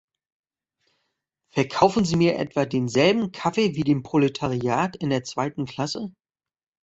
[1.53, 6.11] Verkaufen Sie mir etwa denselben Kaffee wie dem Proletariat in der zweiten Klasse?